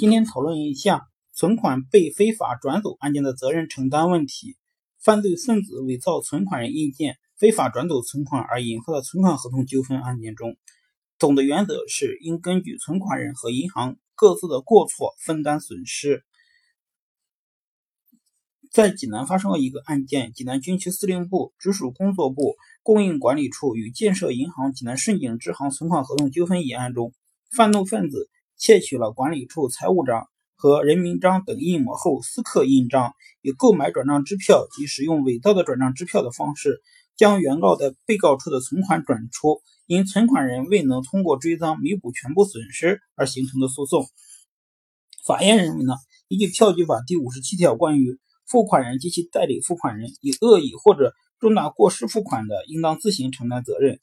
[0.00, 4.56] 今天讨论一下存款被非法转走案件的责任承担问题。
[5.00, 10.56] 犯罪分子伪造存款人印鉴，非法转走存款而引发的存款合同纠纷案件中，
[11.18, 16.22] 总的原则是应根据存款人和银行各自的过错分担损失。
[18.70, 22.54] 在济南发生了一个案件：济南军区司令部直属工作部
[22.84, 27.12] 供应管理处与建设银行济南顺景支行存款合同纠纷一案中，
[27.50, 28.30] 犯罪分子。
[28.58, 36.82] 窃取了管理处财务章和人民章等印模后私刻印章，以购买转账支票及使用伪造的转账支票的方式，
[37.16, 44.08] 将原告的被告处的存款转出，因存款人未能通过追赃弥补全部损失而形成的诉讼。
[45.24, 45.94] 法院认为呢，
[46.26, 54.00] 依据票据法第五十七条关于付款人及其代理付款人以恶意或者重大过失付款的，应当自行承担责任。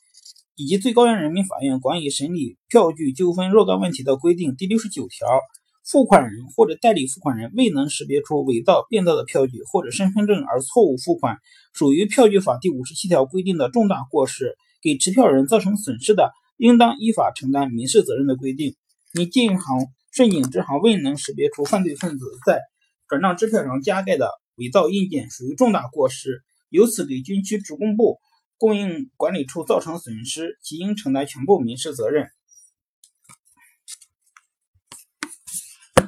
[0.57, 5.27] 以及最高人民法院关于审理票据纠纷若干问题的规定第六十九条，
[5.83, 11.39] 付款人或者代理付款人未能识别出伪造、变造的票据或者身份证而错误付款，
[11.73, 18.77] 属于票据法第五十七条规定的重大过失，给持票人造成损失的，应当依法承担民事责任的规定。
[19.13, 22.61] 你建行、顺景支行未能识别出犯罪分子在
[23.09, 28.19] 转账支票上加盖的伪造印鉴，属于重大过失，由此给军区职工部。
[28.57, 32.29] 供应管理处造成损失，其应承担全部民事责任。